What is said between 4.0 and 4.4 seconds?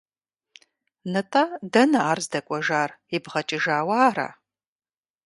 ара?